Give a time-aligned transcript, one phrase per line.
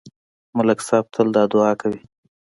[0.57, 1.99] ملک صاحب تل دا دعا کوي